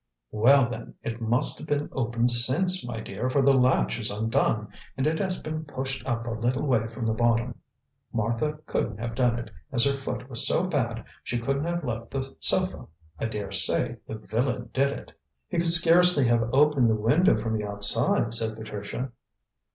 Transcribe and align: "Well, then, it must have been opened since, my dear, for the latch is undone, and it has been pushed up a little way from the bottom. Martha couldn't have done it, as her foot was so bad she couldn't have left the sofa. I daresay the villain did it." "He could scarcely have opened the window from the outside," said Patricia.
"Well, 0.31 0.67
then, 0.67 0.95
it 1.03 1.21
must 1.21 1.59
have 1.59 1.67
been 1.67 1.87
opened 1.91 2.31
since, 2.31 2.83
my 2.83 3.01
dear, 3.01 3.29
for 3.29 3.43
the 3.43 3.53
latch 3.53 3.99
is 3.99 4.09
undone, 4.09 4.69
and 4.97 5.05
it 5.05 5.19
has 5.19 5.39
been 5.43 5.63
pushed 5.63 6.03
up 6.07 6.25
a 6.25 6.31
little 6.31 6.63
way 6.65 6.87
from 6.87 7.05
the 7.05 7.13
bottom. 7.13 7.59
Martha 8.11 8.57
couldn't 8.65 8.97
have 8.97 9.13
done 9.13 9.37
it, 9.37 9.51
as 9.71 9.85
her 9.85 9.93
foot 9.93 10.27
was 10.27 10.47
so 10.47 10.63
bad 10.65 11.05
she 11.23 11.37
couldn't 11.37 11.65
have 11.65 11.83
left 11.85 12.09
the 12.09 12.35
sofa. 12.39 12.87
I 13.19 13.25
daresay 13.25 13.97
the 14.07 14.15
villain 14.15 14.71
did 14.73 14.91
it." 14.91 15.11
"He 15.47 15.59
could 15.59 15.67
scarcely 15.71 16.25
have 16.25 16.49
opened 16.51 16.89
the 16.89 16.95
window 16.95 17.37
from 17.37 17.55
the 17.55 17.65
outside," 17.65 18.33
said 18.33 18.55
Patricia. 18.57 19.11